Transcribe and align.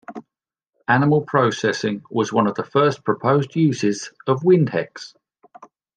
Animal 0.87 1.21
processing 1.21 2.01
was 2.09 2.33
one 2.33 2.47
of 2.47 2.55
the 2.55 2.63
first 2.63 3.03
proposed 3.03 3.55
uses 3.55 4.09
of 4.25 4.39
the 4.39 4.45
Windhexe. 4.47 5.13